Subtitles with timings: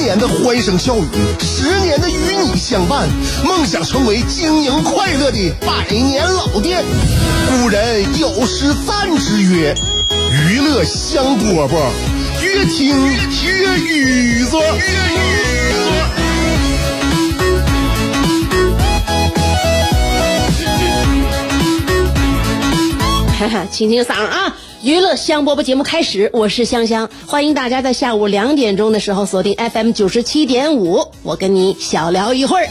[0.00, 1.06] 年的欢声笑语，
[1.38, 3.08] 十年的与你相伴，
[3.44, 6.82] 梦想成为经营快乐的百年老店。
[7.62, 9.74] 古人有诗赞之曰
[10.48, 11.90] ：“娱乐香饽饽，
[12.42, 12.96] 越听
[13.44, 14.56] 越雨子。”
[23.70, 24.54] 清清嗓啊！
[24.82, 32.66] 娱乐香饽饽节目开始，我是香香，欢迎大家在下午两点钟的时候锁定 FM 九十七点五，我跟你小聊一会儿。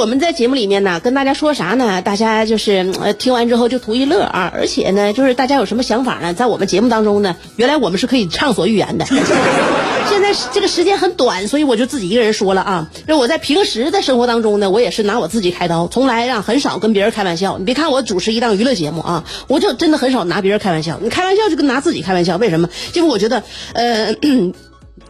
[0.00, 2.00] 我们在节目里面呢，跟大家说啥呢？
[2.00, 6.32] 大家就是呃听完之后就图一乐啊，而且呢，就是大家有什么想法呢？
[6.32, 9.04] 在我们节目当中呢，原来我们是可以畅所欲言的。
[10.08, 12.90] 现在这个时间很短，所以我就自己一个人说了啊。
[13.06, 17.58] 那我在平时的生活当中呢，我也是拿我自己开刀，从来啊很少跟别人开玩笑。
[17.58, 20.98] 你别看我主持一档娱乐节目啊，我就真的很少拿别人开玩笑。
[21.02, 22.70] 你开玩笑就跟拿自己开玩笑，为什么？
[22.94, 23.42] 因为我觉得，
[23.74, 24.14] 呃。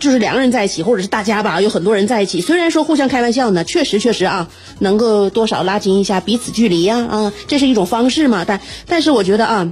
[0.00, 2.40] 就是两个人在一起，或者是大家吧，有很多人在一起。
[2.40, 4.48] 虽然说互相开玩笑呢，确实确实啊，
[4.80, 8.44] 能够多少拉近一下彼此距离呀啊，这是一种方式嘛。
[8.44, 9.70] 但但是我觉得啊，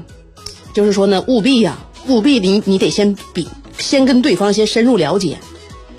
[0.75, 5.39] 就是说呢，务必呀，务必你你得先比先跟对方先深入了解。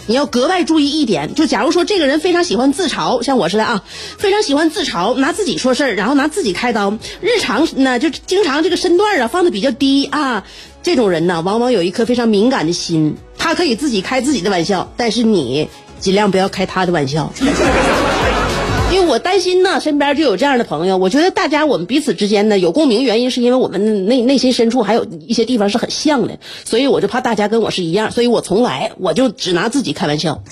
[0.05, 3.83] 你要格外注意一点，就假如说这个人非常喜欢自嘲，像我似的啊，
[4.17, 10.43] 非常喜欢自嘲，拿自己说事儿，然后拿自己开刀，日常呢就经常这个身段啊放的比较低啊，
[10.81, 13.15] 这种人呢，往往有一颗非常敏感的心。
[13.49, 15.67] 他可以自己开自己的玩笑，但是你
[15.99, 17.33] 尽量不要开他的玩笑，
[18.93, 20.97] 因为我担心呢，身边就有这样的朋友。
[20.97, 30.43] 我觉得大家我们彼此之间呢有共鸣，原因是因为我们内内心深处还有一些地方是很像的，所以我就怕大家跟我是一样，所以我从来我就只拿自己开玩笑。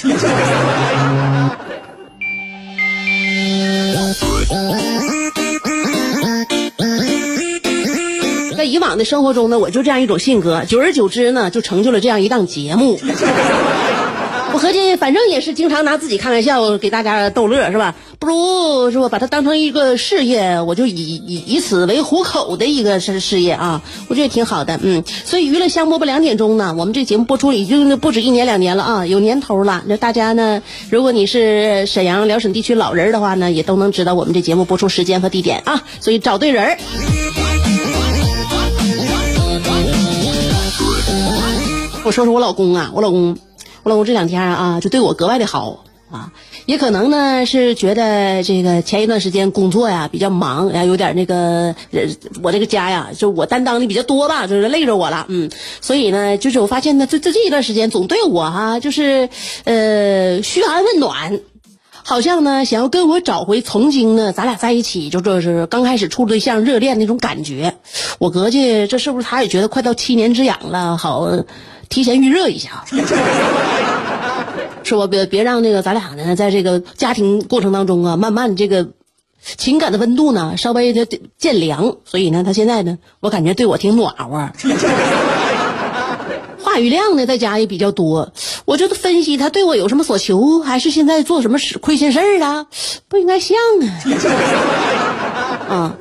[8.77, 12.99] 以往的生活中呢，我就这样一种性格，久而久之呢，就成就了这样一档节目。
[14.53, 17.95] 我合计，反正也是经常拿自己开玩笑，给大家逗乐，是吧？
[18.19, 24.79] 不如是吧，把它当成一个事业，我就以以以此为糊口的一个事事业啊，我觉得挺好的。
[24.81, 29.83] 嗯，所以娱乐香饽饽两点钟呢，我们这节目播出已经不止一年两年了啊，有年头了。
[29.87, 30.61] 那大家呢，
[30.91, 36.77] 如果你是沈阳辽沈地区老人的话呢，也都能知道我们这节目播出时间和地点啊，所以找对人儿。
[42.07, 43.37] 我说说我老公啊，我老公，
[43.83, 46.31] 我老公这两天啊，就对我格外的好啊。
[46.65, 51.75] 也可能呢是觉得这个前一段时间工作呀比较忙，然后有点那个，
[52.41, 55.51] 我这个家呀就我担当的比较多吧，就是累着我了，嗯。
[55.81, 59.27] 所以呢，就是我发现呢，这这这一段时间总对我哈，就是
[59.65, 61.41] 呃嘘寒问暖，
[62.03, 67.75] 好像呢想要跟我找回曾经呢咱俩在一起就这是刚开始处对象热恋那种感觉。
[68.17, 71.29] 我合计这是不是他也觉得快到七年之痒了，好。
[71.89, 72.83] 提前预热一下，
[74.83, 75.05] 是不？
[75.07, 78.87] 别别让那个咱俩呢，在这个家庭过程当中啊，慢慢这个
[79.57, 81.05] 情感的温度呢，稍微的
[81.37, 81.97] 渐凉。
[82.05, 84.49] 所以呢，他现在呢，我感觉对我挺暖和。
[86.63, 88.33] 话语量呢，在家也比较多。
[88.65, 92.67] 我就分析他对我有什么所求，还是现在做什么事亏心事儿了？
[93.07, 93.57] 不应该像
[95.69, 95.97] 啊， 啊。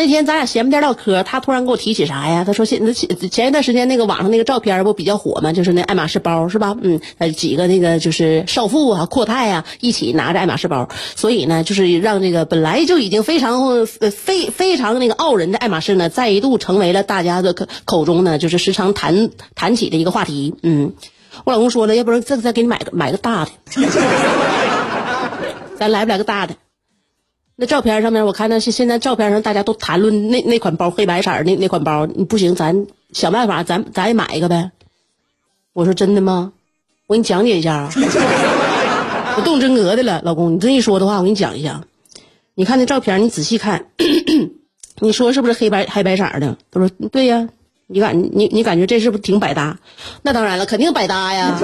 [0.00, 2.44] 那天咱俩闲不颠唠嗑，他突然给我提起啥呀？
[2.46, 5.52] 他说前前前一段时间那个网上那个照片不比较火吗？
[5.52, 6.74] 就是那爱马仕包是吧？
[6.80, 20.54] 嗯，呃几个那个就是少妇啊、阔太啊一起拿着爱马仕包，所以呢，就是让这个本来就已经非常非非常那个傲人的爱马仕呢，再一度成为了大家的口口中呢，就是时常谈谈起的一个话题。
[20.62, 20.94] 嗯，
[21.44, 23.50] 我老公说了，要不然再再给你买个买个大的，
[25.76, 26.54] 咱来不来个大的？
[27.60, 34.70] 那照片上面，我看那是现在照片上大家都谈论那那款包黑白色那那款包，不行，咱想办法，咱咱也买一个呗。
[35.74, 36.54] 我说真的吗？
[37.06, 37.90] 我给你讲解一下啊。
[39.36, 41.84] 我动真格的了，老公，你这一说的话，我给你讲一下。
[42.54, 43.84] 你看那照片，你仔细看，
[44.98, 46.56] 你说是不是黑白黑白色的？
[46.70, 47.50] 他说对呀。
[47.92, 49.76] 你感你你感觉这是不是挺百搭？
[50.22, 51.58] 那当然了，肯定百搭呀。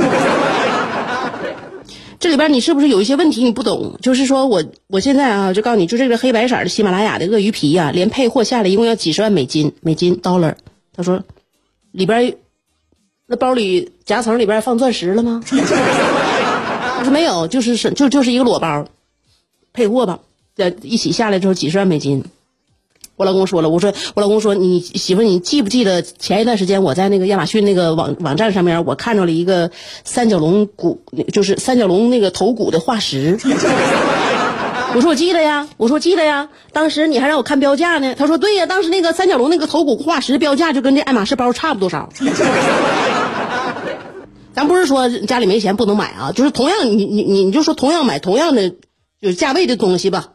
[2.19, 3.99] 这里边你是不是有一些问题你不懂？
[4.01, 10.55] 就是说我我现在啊，就告诉你，就这个黑白色的喜马拉雅的鳄鱼皮呀、连配货下来一共要几十万美金，美金 dollar。
[10.95, 11.23] 他说，
[11.93, 12.37] 里边
[13.27, 15.43] 那包里夹层里边放钻石了吗？
[16.99, 18.87] 我说没有，就是是就就是一个裸包，
[19.73, 20.21] 配货吧，
[20.55, 22.25] 在一起下来之后几十万美金。
[23.17, 29.71] 我老公说了，我说我老公说你媳妇你记不记得前一段时间我在那个亚马逊那个网网站上面我看着了一个
[30.05, 31.03] 三角龙骨，
[31.33, 33.39] 就是三角龙那个头骨的化石。
[34.95, 38.15] 我说我记得呀，我说记得呀，当时你还让我看标价呢。
[38.15, 42.09] 他说对呀，当时那个三角龙那个头骨化石标价就跟这爱马仕包差不多少。
[44.55, 48.71] 咱不是说家里没钱不能买啊，就是同样你你你你就说同样买同样的
[49.21, 50.29] 就是价位的东西吧。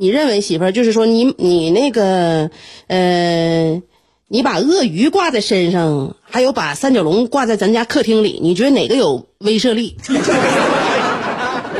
[0.00, 2.50] 你认为媳妇儿就是说你你那个
[2.86, 3.82] 呃，
[4.28, 9.96] 你把鳄鱼挂在身上，还有把三角龙挂在咱家客厅里，你觉得哪个有威慑力？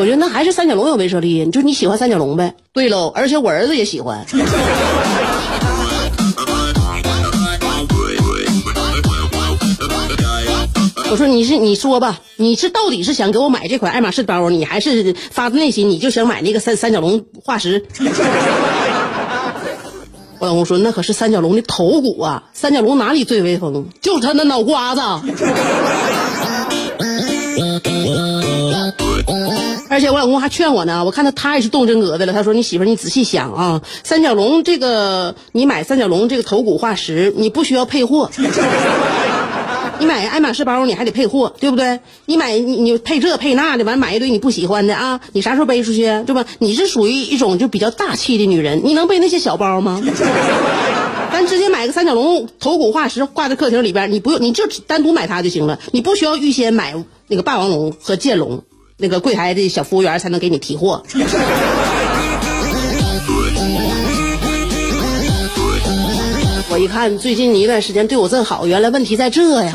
[0.00, 2.54] 我觉得那还是三角龙有威慑力，就你喜欢三角龙呗。
[2.72, 4.26] 对喽，而且我儿子也喜欢。
[11.10, 17.86] 我说你是你说吧，你是到底是想给我买这款爱马仕包，你还是发自内心你就想买那个三三角龙化石？
[20.38, 23.86] 我老公说那可是三角龙的头骨啊，三角龙哪里最威风？
[24.00, 25.00] 就是他那脑瓜子。
[29.90, 32.32] 而且我老公还劝我呢，我看他他也是动真格的了。
[32.32, 38.30] 他说：“你媳妇，你仔细想啊，三角龙这个，你买三角龙这个头骨化石，你不需要配货。
[40.00, 42.00] 你买爱马仕包，你还得配货，对不对？
[42.26, 46.44] 你买你你配这配那的，完买一堆你不喜欢的啊，你啥时候背出去，对吧？
[46.58, 50.02] 你是属于一种就比较大气的女人，你能背那些小包吗？
[51.32, 56.94] 咱直接买个三角龙头骨化石挂在客厅里边，你不用，你就单独买它就行了，你不需要预先买
[57.26, 58.62] 那个霸王龙和剑龙。”
[59.00, 61.04] 那个柜台的小服务员才能给你提货。
[66.88, 69.74] 我一看最近一段时间对我真好，原来问题在这呀。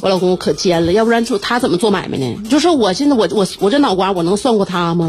[0.00, 2.36] 我老公可尖了，要不然就他怎么做买卖呢？
[2.50, 5.08] 就是我现在我我我这脑瓜我能算过他吗？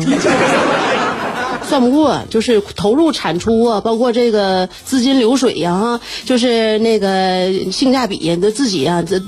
[1.67, 9.21] 算不过，就是投入产出啊，包括这个资金流水呀，哈，就是那个性价比呀，这自己啊，这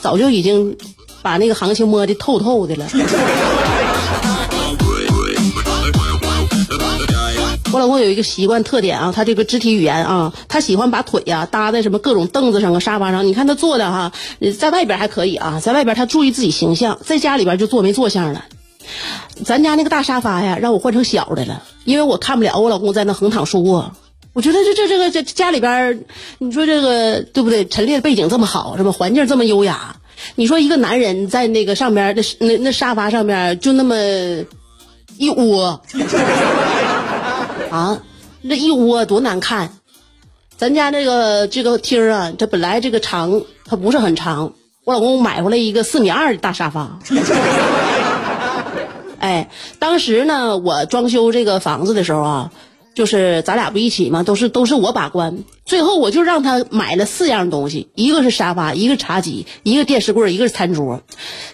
[0.00, 0.76] 早就已经
[1.22, 2.86] 把那个行情摸的透透的了。
[7.72, 13.26] 我老公有一个习惯特点啊，他这个肢体语言啊，他喜欢把腿呀搭在什么各种凳子上啊、沙发上。
[13.26, 14.12] 你看他坐的哈，
[14.58, 18.44] 在外边还可以啊，在外边他注意自己形象，在家里边就坐没坐相了。
[19.44, 23.92] 咱家那个大沙发呀，让我换成小的了，因为我看不了我老公在那横躺竖卧。
[24.32, 26.04] 我觉得这这这个这家里边，
[26.38, 27.66] 你说这个对不对？
[27.66, 28.92] 陈列背景这么好，是吧？
[28.92, 29.96] 环境这么优雅，
[30.34, 33.96] 你说一个男人在那个上边那那那沙发上面就那么
[35.16, 35.80] 一窝。
[37.70, 38.02] 啊，
[38.42, 39.70] 那一窝多难看！
[40.56, 44.52] 咱家这个这个厅啊，这本来这个长，它不是很长。
[44.84, 46.98] 我老公买回来一个四米二的大沙发。
[49.26, 49.48] 哎，
[49.80, 52.52] 当时呢，我装修这个房子的时候啊，
[52.94, 54.22] 就是咱俩不一起吗？
[54.22, 55.38] 都是都是我把关。
[55.64, 61.00] 最后我就让他买了四样东西，一个是沙发，一个茶几，一个电视柜，一个是餐桌。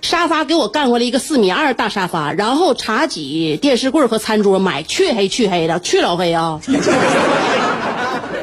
[0.02, 6.60] 沙发给我干过来一个四米二大沙发，然后茶几、电视柜和餐桌买黢黑黢黑的，黢老黑啊！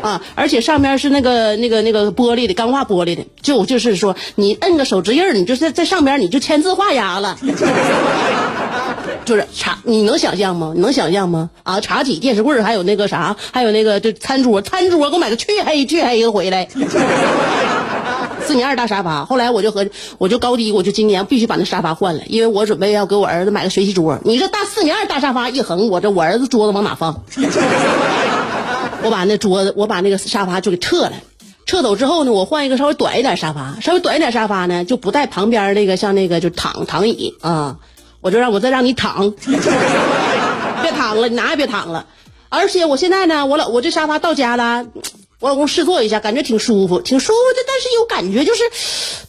[0.02, 7.38] 啊，而且上面是那个那个那个玻璃的钢化玻璃的，就就是说你摁个手指印你就在在上边你就签字画押了。
[9.30, 10.72] 就是茶，你能想象吗？
[10.74, 11.52] 你能想象吗？
[11.62, 16.68] 啊，茶几、电视柜还有那个啥，还有那个就餐桌，餐桌给我买个黢黑黢黑的回来，
[18.44, 19.24] 四米二大沙发。
[19.26, 19.86] 后来我就和
[20.18, 24.18] 我就高低，我就今年必须把那沙发换了，因为我准备要给我儿子买个学习桌。
[24.24, 27.24] 你这大四米二大沙发一横，我这我儿子桌子往哪放？
[29.04, 31.14] 我把那桌子，我把那个沙发就给撤了。
[31.68, 37.78] 撤走之后呢，我换一个稍微短一点沙发，稍微短一点沙发呢，就不带旁边那个像那个就躺躺椅啊。
[38.22, 39.32] 我就让我再让你躺，
[40.82, 42.06] 别躺了，你哪也别躺了。
[42.50, 44.86] 而且我现在呢，我老我这沙发到家了，
[45.40, 47.64] 我老公试坐一下，感觉挺舒服，挺舒服的。
[47.68, 48.64] 但是有感觉就是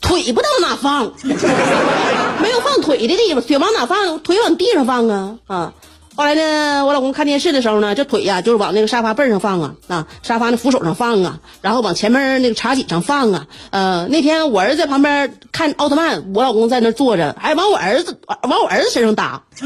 [0.00, 1.12] 腿不知道往哪放，
[2.42, 4.20] 没有放腿的地方，腿往哪放？
[4.20, 5.74] 腿往地上放啊啊！
[6.16, 13.46] 后来呢，我老公看电视的时候呢，这腿呀就是往那个沙发背上放啊，啊，沙发那扶手上放啊，然后往前面那个茶几上放啊。
[13.70, 19.42] 呃，那天我儿子在旁边看奥特曼，我老公在那坐着，还往我儿子往我儿子身上搭。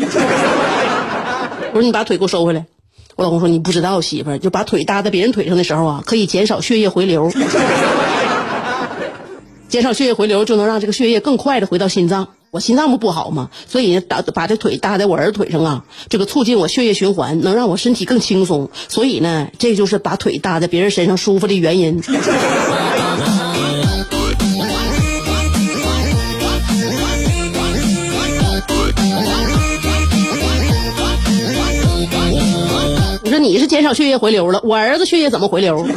[1.72, 2.66] 我说你把腿给我收回来。
[3.16, 7.32] 我老公说你不知道，媳妇儿就把腿搭在别人腿上的时候啊，可以减少血液回流，
[9.68, 12.28] 减少血液回流就能让这个血液更快的回到心脏。
[12.54, 13.50] 我心脏不不好吗？
[13.68, 18.70] 所以打把这腿搭在我儿子腿上啊，这个促进我血液循环，能让我身体更轻松。
[18.88, 21.96] 所以呢，这就是把腿搭在别人身上舒服的原因。
[33.24, 35.84] 你说你是减少血液回流了，我儿子血液怎么回流？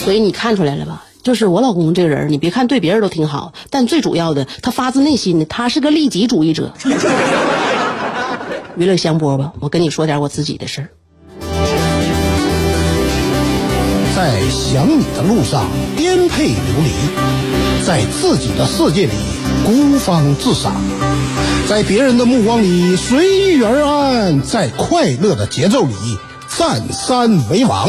[0.00, 1.04] 所以你看出来了吧？
[1.22, 6.72] 就是我老公这个人，你别看对别人都挺好，但最主要的，他发自内心的，他是个利己主义者。
[8.76, 10.88] 娱乐香饽吧，我跟你说点我自己的事儿。
[14.14, 16.90] 在想你的路上颠沛流离，
[17.84, 19.12] 在自己的世界里
[19.64, 20.74] 孤芳自赏，
[21.68, 25.94] 在别人的目光里随遇而安，在快乐的节奏里
[26.56, 27.88] 占山为王。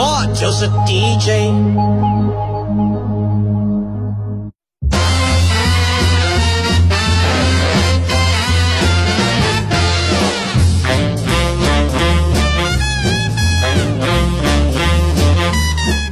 [0.00, 1.50] 我就是 DJ。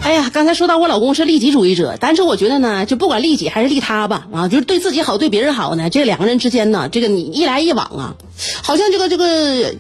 [0.03, 8.17] 哎呀，刚才说到我老公是利己主义者，但是我觉得呢，就不管利己还是利他吧，啊，就是对自己好，对别人好呢，这两个人之间呢，这个你一来一往啊，
[8.65, 9.77] 好像这个这个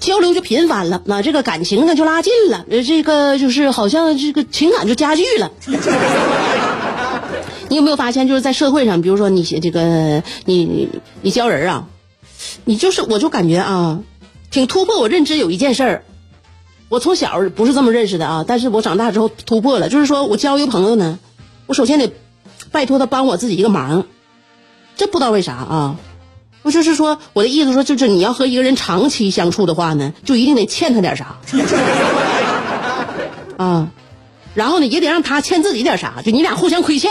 [0.00, 5.50] 交流就频繁了，那这个感情呢就拉近了，这个就是好像这个情感就加剧了。
[7.70, 10.88] 你有没有发现，就是在社会上，比如说你这个你
[11.20, 11.86] 你交人啊，
[12.64, 14.00] 你就是我就感觉啊，
[14.50, 16.04] 挺突破我认知有一件事儿。
[16.88, 21.18] 我从小不是这么认识的啊，但是我长大之后突破了，就是说我交一个朋友呢，
[21.66, 22.10] 我首先得
[22.72, 24.06] 拜托他帮我自己一个忙，
[24.96, 25.96] 这不知道为啥啊，
[26.68, 31.34] 我就是说我的意思说，就是你要和一个人长期相处的话呢，就一定得欠他点啥，
[33.56, 33.88] 啊，
[34.54, 37.10] 然后呢也得让他欠自己点啥，就你俩互相亏欠。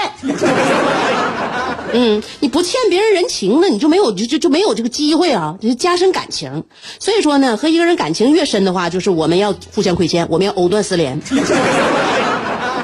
[1.91, 6.63] 嗯，你不欠别人人情那，你就没有就就就没有这个机会啊，就加深感情。
[6.99, 11.19] 所以说呢，和一个人感情越深的话，就是我们要互相亏欠，我们要藕断丝连，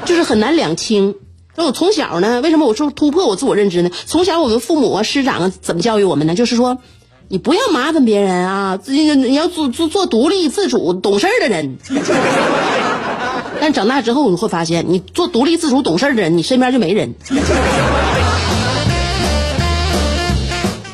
[0.05, 1.13] 就是很难两清。
[1.55, 3.91] 那我从小呢，为什么我说突破我自我认知呢？
[4.05, 6.33] 从小我们父母啊、师长啊怎么教育我们呢？
[6.35, 6.79] 就是说，
[7.27, 11.77] 你不要麻烦别人啊，自己你要做做做独立自主、懂事的人。
[13.61, 17.13] 但长大之后你会发现，你做独立自主、懂事的人，你身边就没人。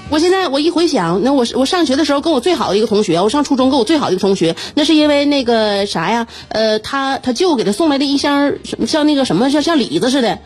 [0.10, 6.26] 我现在我一回想，那我我上学的时候跟我最好的一个同学，我上初中跟我最好的一个同学，那是因为那个啥呀？
[6.48, 8.54] 呃，他他舅给他送来的一箱
[8.88, 10.40] 像那个什么像像李子似的，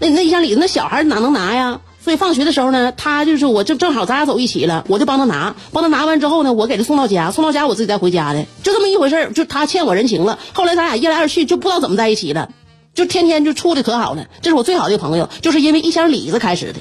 [0.00, 1.80] 那那一箱李子，那小孩哪能拿呀？
[2.02, 9.32] 所以放学的时候呢，他就是我正正好咱俩走一起了，我就帮他拿，帮他拿完之后呢，我给他送到家，送到家我自己再回家的，就这么一回事儿。
[9.32, 12.50] 就他欠我人情了，后来咱俩一来二去就不知道怎么在一起了，
[12.94, 14.26] 就天天就处的可好了。
[14.42, 16.80] 这是我最好的朋友，就是因为一箱李子开始的。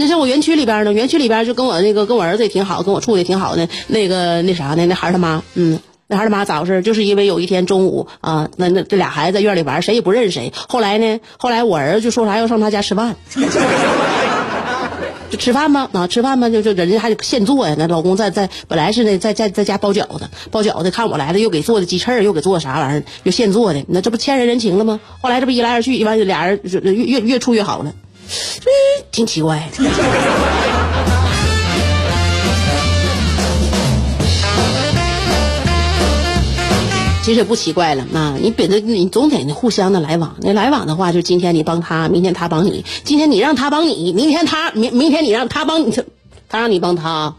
[0.00, 3.68] 那像我园区里边呢，园区里边就跟我那个跟我儿子也挺好，跟我处的也挺好的。
[3.86, 6.80] 那个那啥呢，那孩他妈，嗯，那孩他妈咋回事？
[6.80, 10.54] 就是因为有一天中午啊，那那这俩孩子在院里玩，谁也不认识谁。
[10.68, 13.14] 后来呢，后来我儿子就说啥要上他家吃饭，
[15.28, 17.76] 就吃饭吧，啊，吃饭吧，就就人家还得现做呀。
[17.78, 24.98] 那老公在在本来是呢在在在家包饺子，包饺子看我来了，又给做的鸡翅，又给做的啥玩意儿，又现做的，那这不欠人人情了吗？
[25.20, 27.92] 后来这不一来二去，完俩人就越越越处越好了。
[28.60, 28.70] 这
[29.10, 29.68] 挺奇怪。
[37.22, 45.94] 其实也不奇怪了，那你别的你总得互相的来往，那来往的话，就今天你帮他，明天他帮你，今天你让他帮你，明天他明明天你让他帮你，
[46.48, 47.34] 他让你帮他。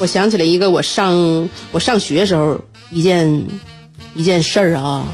[0.00, 2.58] 我想起来一个我上我上学时候
[2.90, 3.44] 一件
[4.14, 5.06] 一件事儿啊，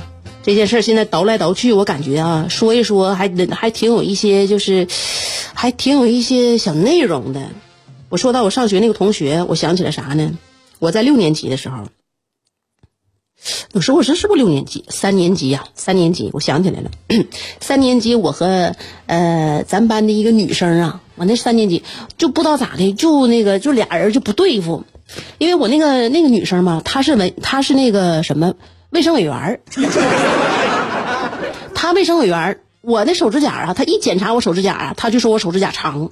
[0.45, 4.87] 这件事儿现在倒来倒去，我感觉啊，说一说还还挺有一些就是，
[5.55, 7.49] 还挺有一些小内容的。
[8.11, 10.39] 我说到我上学那个同学，我想起来啥呢？
[10.79, 11.89] 我在六年级的时候，
[13.73, 14.85] 我说我这是不是六年级？
[14.89, 16.91] 三年级呀、三年级，我想起来了，
[17.61, 18.77] 三年级我和
[19.07, 21.83] 呃咱班的一个女生啊，我那三年级
[22.17, 24.85] 就不知道咋的，就那个就俩人就不对付，
[25.39, 28.55] 因为我那个那个女生嘛，她是文她是那个什么
[28.91, 29.61] 卫生委员
[31.75, 36.09] 她卫生委员我的手指甲啊，她一检查我手指甲啊，她就说我手指甲长。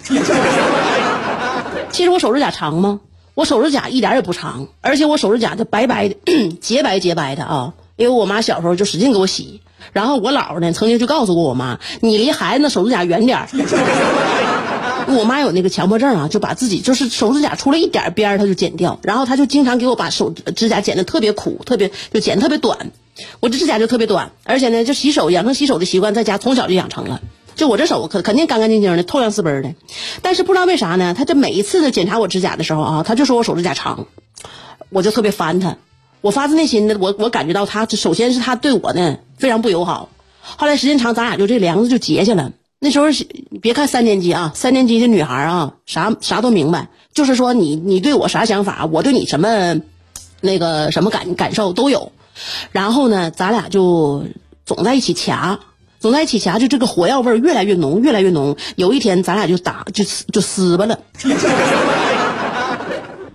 [1.90, 3.00] 其实我手指甲长吗？
[3.34, 6.16] 我手指甲一点也不长，而且我手指甲就白白的，
[6.60, 7.74] 洁白洁白的啊。
[7.96, 9.60] 因为我妈小时候就使劲给我洗，
[9.92, 13.48] 然后我姥呢曾经就告诉过我妈，你离孩子那手指甲远点儿。
[15.08, 22.90] 我妈有那个强迫症啊，就把自己就是手指甲出了一点边儿，她就剪掉，然后她就经常给我把手指甲剪得特别苦，特别就剪得特别短。
[23.40, 27.20] 我这指甲就特别短，而且呢，就洗手养成洗手的习惯，在家从小就养成了。
[27.54, 29.74] 就我这手可肯定干干净净的，透亮四奔的，
[30.22, 31.14] 但是不知道为啥呢？
[31.16, 34.08] 他这每一次呢检查我指甲的时候啊，他就说我手指甲长，
[34.88, 35.76] 我就特别烦他。
[36.20, 40.08] 我发自内心的，我我感觉到他首先是他对我呢非常不友好。
[40.42, 42.50] 后来时间长，咱俩就这梁子就结下了。
[42.84, 43.26] 那时候是
[43.62, 49.80] 别看三年级啊，三年级的女孩啊，啥啥都明白，就是说你你对我啥想法，我对你什么
[50.42, 52.12] 那个什么感感受都有。
[52.72, 54.24] 然后呢，咱俩就
[54.66, 55.58] 总在一起掐，
[55.98, 58.54] 总在一起掐，就这个火药味儿越来越浓，越来越浓。
[58.76, 60.98] 有一天，咱俩就打就就撕巴了。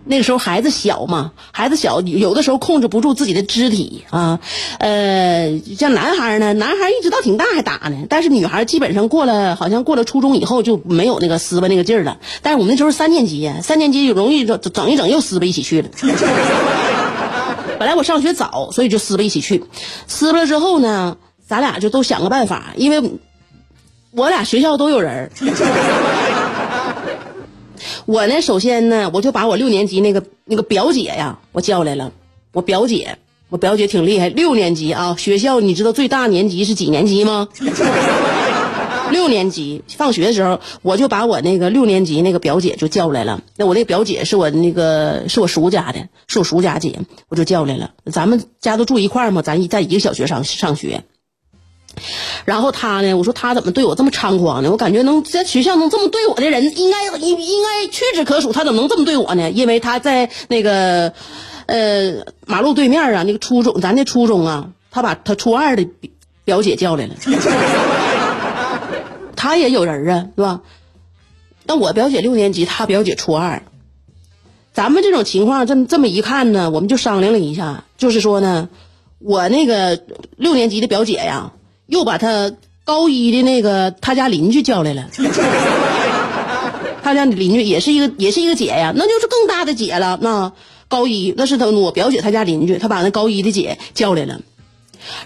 [0.10, 4.40] 那个时候孩子小嘛，孩子小，有的时候控制不住自己的肢体啊。
[4.80, 12.18] 呃，像男孩呢，男孩一直到挺大还打呢，但是女孩基本上过了，好像过了初中以后就没有那个撕巴那个劲儿了。
[12.42, 15.90] 但是我们那时候三年级呀，三年级容易整整一整又撕巴一起去了。
[17.78, 19.64] 本来我上学早，所以就撕巴一起去。
[20.08, 23.12] 撕巴了之后呢，咱俩就都想个办法，因为
[24.10, 25.32] 我俩学校都有人。
[28.10, 32.12] 我呢，首先呢，我就把我六年级那个那个表姐呀，我叫来了。
[32.54, 35.16] 我表姐，我表姐挺厉害，六年级啊。
[35.16, 37.48] 学校你知道最大年级是几年级吗？
[39.14, 43.44] 六年级放学的时候，我就把我那个六年级那个表姐就叫来了。
[43.56, 47.92] 那我那表姐是我那个是我叔家的，是我叔家姐，我就叫来了。
[48.12, 51.04] 咱们家都住一块儿嘛，咱一在一个小学上上学。
[52.46, 54.72] 然后他呢，我说他怎么对我这么猖狂呢？
[54.72, 58.54] 我感觉能在学校能这么对我的人，应该应应该屈指可数。
[58.54, 59.50] 他怎么能这么对我呢？
[59.52, 61.14] 因为他在那个
[61.66, 65.88] 呃马路对面啊，那个初中，咱那初中啊，他把他初二的
[66.46, 67.16] 表姐叫来了。
[69.36, 70.62] 他也有人啊，是吧？
[71.66, 73.64] 那我表姐六年级，他表姐初二。
[74.74, 78.70] 咱们这种情况，这么这么一看呢，我们就商量了一下，就是说呢，
[79.18, 80.02] 我那个
[80.38, 81.52] 六年级的表姐呀，
[81.90, 82.54] 又把他
[82.86, 85.10] 高一的那个他家邻居叫来了。
[87.04, 90.20] 他家邻居也是一个也是一个姐呀，那就是更大的姐了。
[90.22, 90.52] 那
[90.88, 94.40] 高一那是他我表姐他家邻居，他把那高一的姐叫来了。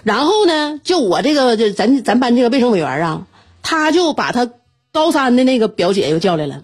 [0.02, 3.26] 然后呢，就我这个这咱咱班这个卫生委员啊，
[3.62, 4.48] 他就把他
[4.92, 6.62] 高三的那个表姐又叫来了。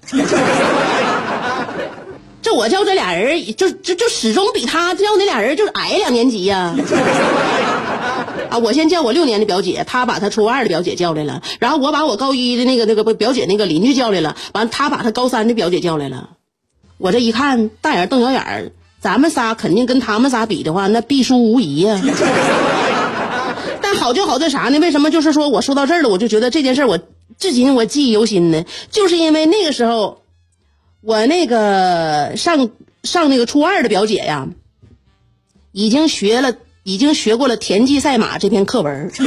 [2.41, 6.77] 这我叫这俩人，就就就始终比他叫那俩人就是矮两年级呀、啊。
[8.51, 16.31] 啊我先叫我六年的表姐，她把她初二的表姐叫来了，然后我把我高一的那个那个表姐那个邻居叫来了，完她把她高三的表姐叫来了。
[16.99, 21.99] 我这一看，大眼瞪小眼儿，咱们仨肯定跟他们仨比的话，那必输无疑呀、
[23.81, 24.79] 但好就好在啥呢？
[24.81, 26.99] 为什么就是说我说到这儿了，我就觉得这件事我
[27.39, 28.65] 至今我记忆犹新呢？
[28.91, 30.21] 就是因为那个时候，
[31.01, 32.69] 我那个上
[33.03, 34.49] 上那个初二的表姐呀，
[35.73, 39.11] 已经学了，已经学过了田忌赛马这篇课文儿。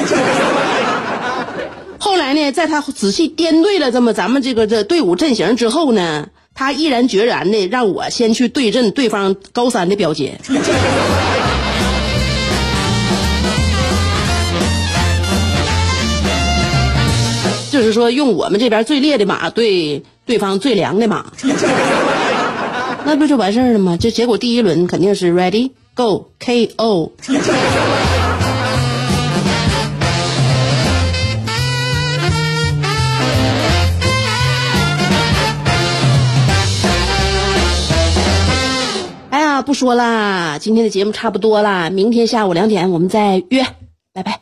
[1.99, 10.39] 后来呢，在他仔细掂对了这么咱们这个这队伍阵型之后呢，他毅然决然的让我先去对阵对方高三的表姐。
[17.71, 21.25] 就是说，用我们这边最烈的马对对方最凉的马，
[23.05, 23.97] 那不就完事儿了吗？
[23.99, 27.11] 这结果第一轮肯定是 ready go KO。
[39.29, 43.65] 哎呀，不说啦，今天的节目差不多啦，明天下午两点我们再约，
[44.13, 44.41] 拜拜。